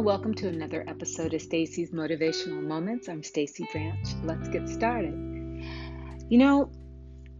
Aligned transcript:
welcome 0.00 0.32
to 0.32 0.48
another 0.48 0.82
episode 0.88 1.34
of 1.34 1.42
Stacy's 1.42 1.90
Motivational 1.90 2.62
Moments. 2.62 3.06
I'm 3.06 3.22
Stacy 3.22 3.68
Branch. 3.70 4.08
Let's 4.24 4.48
get 4.48 4.66
started. 4.66 5.12
You 6.30 6.38
know, 6.38 6.70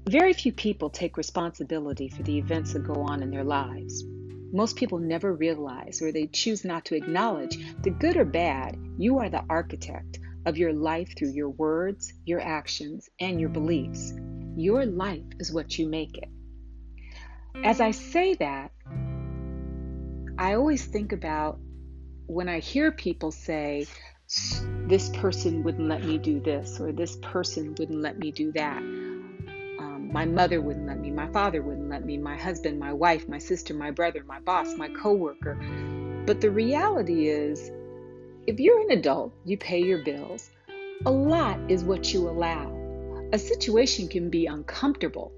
very 0.07 0.35
few 0.35 0.53
people 0.53 0.91
take 0.91 1.17
responsibility 1.17 2.11
for 2.11 2.23
the 2.23 2.37
events 2.37 2.75
that 2.75 2.87
go 2.87 2.97
on 2.97 3.23
in 3.23 3.31
their 3.31 3.45
lives. 3.45 4.05
Most 4.53 4.77
people 4.77 4.99
never 4.99 5.33
realize 5.33 6.03
or 6.03 6.13
they 6.13 6.27
choose 6.27 6.67
not 6.67 6.85
to 6.85 6.97
acknowledge 6.97 7.57
that 7.83 7.99
good 7.99 8.19
or 8.19 8.27
bad, 8.27 8.77
you 8.99 9.19
are 9.21 9.31
the 9.31 9.45
architect 9.49 10.19
of 10.45 10.59
your 10.59 10.75
life 10.75 11.17
through 11.17 11.33
your 11.33 11.49
words, 11.49 12.13
your 12.27 12.43
actions, 12.43 13.09
and 13.19 13.41
your 13.41 13.49
beliefs. 13.49 14.13
Your 14.55 14.85
life 14.85 15.25
is 15.41 15.51
what 15.51 15.79
you 15.79 15.89
make 15.89 16.19
it. 16.19 16.29
As 17.65 17.81
I 17.81 17.93
say 17.93 18.35
that, 18.35 18.73
I 20.37 20.53
always 20.53 20.85
think 20.85 21.13
about 21.13 21.59
when 22.29 22.47
I 22.47 22.59
hear 22.59 22.93
people 22.93 23.31
say, 23.31 23.87
this 24.87 25.09
person 25.09 25.63
wouldn't 25.63 25.89
let 25.89 26.05
me 26.05 26.19
do 26.19 26.41
this, 26.41 26.79
or 26.79 26.93
this 26.93 27.17
person 27.23 27.75
wouldn't 27.79 28.03
let 28.03 28.19
me 28.19 28.31
do 28.31 28.53
that. 28.53 28.77
Um, 28.77 30.11
my 30.13 30.27
mother 30.27 30.61
wouldn't 30.61 30.87
let 30.87 31.01
me, 31.01 31.11
my 31.11 31.27
father 31.33 31.63
wouldn't 31.63 31.89
let 31.89 32.05
me, 32.05 32.19
my 32.19 32.37
husband, 32.37 32.79
my 32.79 32.93
wife, 32.93 33.27
my 33.29 33.39
sister, 33.39 33.73
my 33.73 33.91
brother, 33.91 34.23
my 34.27 34.41
boss, 34.41 34.75
my 34.75 34.89
coworker. 34.89 35.55
But 36.27 36.43
the 36.43 36.51
reality 36.51 37.29
is, 37.29 37.71
if 38.47 38.61
you're 38.61 38.83
an 38.83 38.91
adult, 38.91 39.33
you 39.47 39.57
pay 39.57 39.83
your 39.83 40.05
bills. 40.05 40.51
A 41.07 41.11
lot 41.11 41.59
is 41.71 41.83
what 41.83 42.13
you 42.13 42.29
allow. 42.29 42.71
A 43.33 43.39
situation 43.39 44.07
can 44.07 44.29
be 44.29 44.45
uncomfortable, 44.45 45.33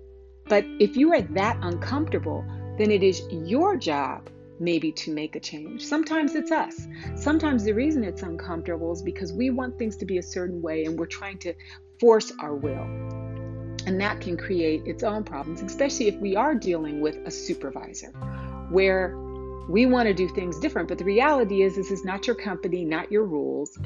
but 0.48 0.64
if 0.80 0.96
you 0.96 1.12
are 1.12 1.22
that 1.22 1.56
uncomfortable, 1.62 2.44
then 2.78 2.90
it 2.90 3.04
is 3.04 3.22
your 3.30 3.76
job 3.76 4.28
maybe 4.60 4.92
to 4.92 5.10
make 5.10 5.34
a 5.34 5.40
change. 5.40 5.84
Sometimes 5.84 6.34
it's 6.34 6.52
us. 6.52 6.86
Sometimes 7.16 7.64
the 7.64 7.72
reason 7.72 8.04
it's 8.04 8.22
uncomfortable 8.22 8.92
is 8.92 9.02
because 9.02 9.32
we 9.32 9.50
want 9.50 9.78
things 9.78 9.96
to 9.96 10.04
be 10.04 10.18
a 10.18 10.22
certain 10.22 10.60
way 10.60 10.84
and 10.84 10.98
we're 10.98 11.06
trying 11.06 11.38
to 11.38 11.54
force 11.98 12.30
our 12.40 12.54
will. 12.54 12.84
And 13.86 13.98
that 14.00 14.20
can 14.20 14.36
create 14.36 14.86
its 14.86 15.02
own 15.02 15.24
problems, 15.24 15.62
especially 15.62 16.08
if 16.08 16.16
we 16.16 16.36
are 16.36 16.54
dealing 16.54 17.00
with 17.00 17.16
a 17.24 17.30
supervisor 17.30 18.08
where 18.70 19.16
we 19.68 19.86
want 19.86 20.06
to 20.06 20.14
do 20.14 20.28
things 20.28 20.58
different. 20.58 20.88
But 20.88 20.98
the 20.98 21.04
reality 21.04 21.62
is, 21.62 21.76
this 21.76 21.90
is 21.90 22.04
not 22.04 22.26
your 22.26 22.36
company, 22.36 22.84
not 22.84 23.10
your 23.10 23.24
rules. 23.24 23.78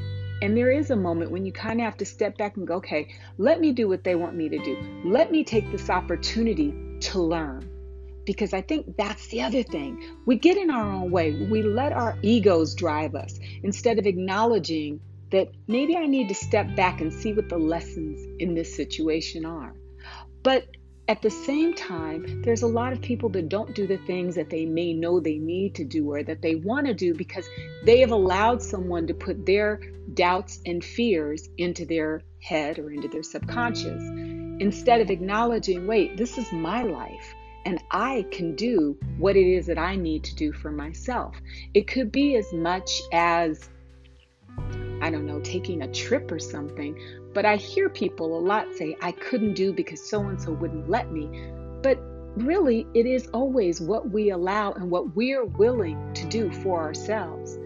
And 0.43 0.57
there 0.57 0.73
is 0.73 0.91
a 0.91 0.97
moment 0.97 1.31
when 1.31 1.47
you 1.47 1.53
kind 1.53 1.81
of 1.81 1.85
have 1.85 1.97
to 1.99 2.05
step 2.05 2.37
back 2.37 2.57
and 2.57 2.67
go, 2.67 2.75
okay, 2.75 3.15
let 3.39 3.61
me 3.61 3.73
do 3.73 3.89
what 3.89 4.03
they 4.03 4.17
want 4.17 4.35
me 4.35 4.49
to 4.49 4.59
do. 4.59 4.77
Let 5.05 5.31
me 5.31 5.45
take 5.45 5.71
this 5.71 5.89
opportunity 5.89 6.75
to 7.01 7.23
learn 7.23 7.74
because 8.25 8.53
I 8.53 8.63
think 8.63 8.97
that's 8.97 9.29
the 9.29 9.43
other 9.43 9.63
thing. 9.63 10.03
We 10.27 10.37
get 10.37 10.57
in 10.57 10.71
our 10.71 10.91
own 10.91 11.11
way. 11.11 11.33
We 11.33 11.63
let 11.63 11.93
our 11.93 12.17
egos 12.23 12.75
drive 12.75 13.15
us 13.15 13.39
instead 13.63 13.99
of 13.99 14.07
acknowledging 14.07 15.01
that 15.31 15.51
maybe 15.67 15.97
I 15.97 16.07
need 16.07 16.29
to 16.29 16.35
step 16.35 16.77
back 16.77 17.01
and 17.01 17.13
see 17.13 17.33
what 17.33 17.49
the 17.49 17.59
lessons 17.59 18.25
in 18.39 18.55
this 18.55 18.75
situation 18.75 19.45
are. 19.45 19.75
But 20.43 20.69
at 21.07 21.21
the 21.21 21.31
same 21.31 21.75
time, 21.75 22.43
there's 22.43 22.63
a 22.63 22.67
lot 22.67 22.93
of 22.93 23.03
people 23.03 23.29
that 23.31 23.49
don't 23.49 23.75
do 23.75 23.87
the 23.87 23.99
things 23.99 24.37
that 24.37 24.49
they 24.49 24.65
may 24.65 24.95
know 24.95 25.21
they 25.21 25.39
need 25.39 25.75
to 25.75 25.85
do 25.85 26.11
or 26.11 26.23
that 26.23 26.41
they 26.41 26.55
want 26.55 26.87
to 26.87 26.95
do 26.95 27.15
because 27.15 27.47
they 27.85 28.01
have 28.01 28.11
allowed 28.11 28.63
someone 28.63 29.07
to 29.07 29.15
put 29.15 29.45
their 29.45 29.81
doubts 30.15 30.61
and 30.65 30.83
fears 30.83 31.49
into 31.59 31.85
their 31.85 32.23
head 32.41 32.79
or 32.79 32.91
into 32.91 33.09
their 33.09 33.23
subconscious 33.23 34.03
instead 34.61 35.01
of 35.01 35.11
acknowledging, 35.11 35.87
wait, 35.87 36.17
this 36.17 36.39
is 36.39 36.51
my 36.53 36.83
life 36.83 37.34
and 37.65 37.83
I 37.91 38.27
can 38.31 38.55
do 38.55 38.99
what 39.19 39.37
it 39.37 39.47
is 39.47 39.67
that 39.67 39.79
I 39.79 39.97
need 39.97 40.25
to 40.25 40.35
do 40.35 40.53
for 40.53 40.71
myself. 40.71 41.37
It 41.73 41.87
could 41.87 42.13
be 42.13 42.37
as 42.37 42.53
much 42.53 43.01
as, 43.13 43.69
I 45.01 45.11
don't 45.11 45.27
know, 45.27 45.41
taking 45.41 45.83
a 45.83 45.93
trip 45.93 46.31
or 46.31 46.39
something, 46.39 46.99
but 47.33 47.45
I 47.45 47.57
hear 47.57 47.89
people 47.89 48.39
a 48.39 48.41
lot 48.41 48.69
say, 48.75 48.97
I 49.03 49.13
couldn't 49.13 49.55
do 49.55 49.73
because 49.73 50.03
so 50.09 50.21
and 50.29 50.41
so 50.41 50.53
wouldn't 50.53 50.89
let 50.89 51.11
me. 51.11 51.53
But 51.83 51.99
really, 52.37 52.87
it 52.95 53.07
is 53.07 53.29
always 53.29 53.81
what 53.81 54.11
we 54.11 54.31
allow 54.31 54.73
and 54.73 54.91
what 54.91 55.15
we're 55.15 55.45
willing 55.45 56.13
to 56.15 56.27
do 56.27 56.51
for 56.63 56.81
ourselves. 56.81 57.59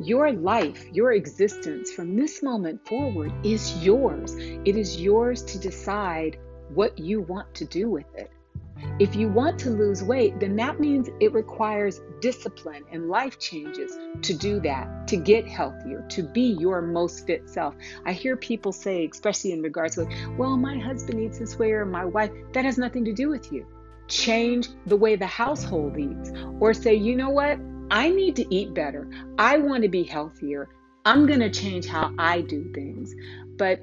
Your 0.00 0.32
life, 0.32 0.84
your 0.92 1.12
existence 1.12 1.90
from 1.92 2.16
this 2.16 2.42
moment 2.42 2.86
forward 2.86 3.32
is 3.44 3.84
yours. 3.84 4.34
It 4.36 4.76
is 4.76 5.00
yours 5.00 5.42
to 5.44 5.58
decide 5.58 6.38
what 6.74 6.98
you 6.98 7.20
want 7.20 7.54
to 7.54 7.64
do 7.64 7.88
with 7.90 8.06
it. 8.14 8.30
If 8.98 9.14
you 9.14 9.28
want 9.28 9.58
to 9.60 9.70
lose 9.70 10.02
weight, 10.02 10.40
then 10.40 10.56
that 10.56 10.80
means 10.80 11.08
it 11.20 11.32
requires 11.32 12.00
discipline 12.20 12.84
and 12.90 13.08
life 13.08 13.38
changes 13.38 13.96
to 14.22 14.34
do 14.34 14.60
that, 14.60 15.06
to 15.08 15.16
get 15.16 15.46
healthier, 15.46 16.04
to 16.10 16.22
be 16.22 16.56
your 16.58 16.82
most 16.82 17.26
fit 17.26 17.48
self. 17.48 17.74
I 18.04 18.12
hear 18.12 18.36
people 18.36 18.72
say, 18.72 19.08
especially 19.10 19.52
in 19.52 19.62
regards 19.62 19.96
to, 19.96 20.08
well, 20.36 20.56
my 20.56 20.78
husband 20.78 21.20
eats 21.20 21.38
this 21.38 21.58
way 21.58 21.72
or 21.72 21.84
my 21.84 22.04
wife, 22.04 22.30
that 22.52 22.64
has 22.64 22.78
nothing 22.78 23.04
to 23.04 23.12
do 23.12 23.28
with 23.28 23.52
you. 23.52 23.66
Change 24.08 24.68
the 24.86 24.96
way 24.96 25.16
the 25.16 25.26
household 25.26 25.98
eats, 25.98 26.30
or 26.60 26.72
say, 26.72 26.94
you 26.94 27.16
know 27.16 27.30
what? 27.30 27.58
I 27.90 28.10
need 28.10 28.36
to 28.36 28.54
eat 28.54 28.74
better. 28.74 29.08
I 29.38 29.58
want 29.58 29.82
to 29.82 29.88
be 29.88 30.02
healthier. 30.02 30.68
I'm 31.04 31.26
going 31.26 31.40
to 31.40 31.50
change 31.50 31.86
how 31.86 32.12
I 32.18 32.40
do 32.40 32.72
things. 32.72 33.14
But 33.56 33.80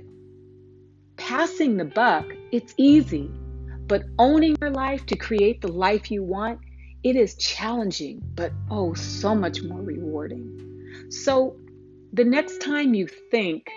passing 1.17 1.77
the 1.77 1.85
buck, 1.85 2.25
it's 2.51 2.73
easy. 2.77 3.31
But 3.93 4.05
owning 4.17 4.55
your 4.59 4.71
life 4.71 5.05
to 5.05 5.15
create 5.15 5.61
the 5.61 5.67
life 5.67 6.09
you 6.09 6.23
want, 6.23 6.59
it 7.03 7.15
is 7.15 7.35
challenging, 7.35 8.23
but 8.33 8.51
oh, 8.71 8.95
so 8.95 9.35
much 9.35 9.61
more 9.61 9.83
rewarding. 9.83 11.11
So 11.11 11.57
the 12.11 12.23
next 12.23 12.57
time 12.57 12.95
you 12.95 13.05
think 13.29 13.69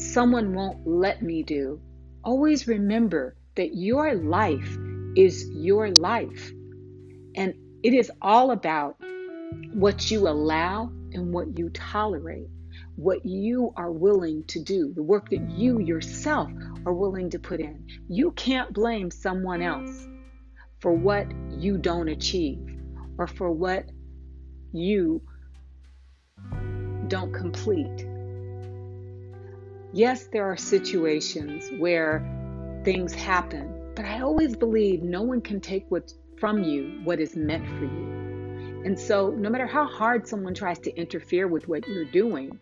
someone 0.00 0.54
won't 0.54 0.86
let 0.86 1.20
me 1.20 1.42
do, 1.42 1.78
always 2.24 2.66
remember 2.66 3.36
that 3.56 3.76
your 3.76 4.14
life 4.14 4.78
is 5.14 5.46
your 5.50 5.90
life. 5.90 6.50
And 7.34 7.52
it 7.82 7.92
is 7.92 8.10
all 8.22 8.52
about 8.52 8.96
what 9.74 10.10
you 10.10 10.26
allow 10.26 10.90
and 11.12 11.34
what 11.34 11.58
you 11.58 11.68
tolerate 11.68 12.48
what 12.98 13.24
you 13.24 13.72
are 13.76 13.92
willing 13.92 14.42
to 14.48 14.60
do, 14.60 14.92
the 14.92 15.02
work 15.02 15.30
that 15.30 15.48
you 15.52 15.78
yourself 15.78 16.50
are 16.84 16.92
willing 16.92 17.30
to 17.30 17.38
put 17.38 17.60
in. 17.60 17.86
You 18.08 18.32
can't 18.32 18.72
blame 18.72 19.12
someone 19.12 19.62
else 19.62 20.08
for 20.80 20.92
what 20.92 21.28
you 21.48 21.78
don't 21.78 22.08
achieve 22.08 22.58
or 23.16 23.28
for 23.28 23.52
what 23.52 23.84
you 24.72 25.22
don't 27.06 27.32
complete. 27.32 28.04
Yes, 29.92 30.26
there 30.32 30.50
are 30.50 30.56
situations 30.56 31.70
where 31.78 32.26
things 32.84 33.14
happen, 33.14 33.92
but 33.94 34.06
I 34.06 34.22
always 34.22 34.56
believe 34.56 35.04
no 35.04 35.22
one 35.22 35.40
can 35.40 35.60
take 35.60 35.88
what 35.88 36.12
from 36.40 36.64
you 36.64 37.00
what 37.04 37.20
is 37.20 37.36
meant 37.36 37.64
for 37.78 37.84
you. 37.84 38.82
And 38.84 38.98
so, 38.98 39.30
no 39.30 39.50
matter 39.50 39.66
how 39.66 39.86
hard 39.86 40.26
someone 40.26 40.54
tries 40.54 40.80
to 40.80 40.94
interfere 40.96 41.46
with 41.46 41.68
what 41.68 41.86
you're 41.86 42.04
doing, 42.04 42.58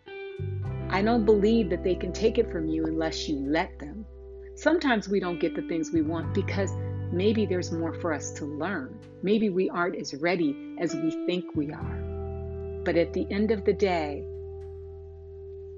I 0.89 1.03
don't 1.03 1.25
believe 1.25 1.71
that 1.71 1.83
they 1.83 1.95
can 1.95 2.13
take 2.13 2.39
it 2.39 2.51
from 2.51 2.69
you 2.69 2.85
unless 2.87 3.29
you 3.29 3.37
let 3.39 3.79
them. 3.79 4.07
Sometimes 4.55 5.09
we 5.09 5.21
don't 5.21 5.41
get 5.41 5.55
the 5.55 5.63
things 5.63 5.93
we 5.93 6.01
want 6.01 6.33
because 6.33 6.71
maybe 7.13 7.45
there's 7.45 7.73
more 7.73 7.93
for 7.93 8.13
us 8.13 8.31
to 8.35 8.47
learn. 8.47 8.99
Maybe 9.23 9.51
we 9.51 9.69
aren't 9.69 9.97
as 9.97 10.15
ready 10.15 10.77
as 10.79 10.95
we 10.95 11.11
think 11.27 11.55
we 11.55 11.73
are. 11.73 12.83
But 12.85 12.97
at 12.97 13.13
the 13.13 13.27
end 13.31 13.51
of 13.51 13.65
the 13.65 13.73
day, 13.73 14.25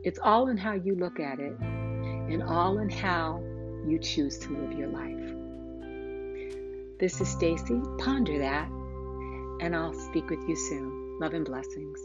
it's 0.04 0.18
all 0.22 0.48
in 0.48 0.56
how 0.56 0.74
you 0.74 0.94
look 0.94 1.18
at 1.18 1.40
it 1.40 1.58
and 1.58 2.42
all 2.42 2.78
in 2.78 2.88
how 2.88 3.42
you 3.86 3.98
choose 3.98 4.38
to 4.38 4.56
live 4.56 4.78
your 4.78 4.88
life. 4.88 5.34
This 7.00 7.20
is 7.20 7.28
Stacy. 7.28 7.80
Ponder 7.98 8.38
that, 8.38 8.68
and 9.60 9.74
I'll 9.74 9.94
speak 9.94 10.28
with 10.30 10.40
you 10.48 10.56
soon. 10.56 11.18
Love 11.18 11.34
and 11.34 11.44
blessings. 11.44 11.98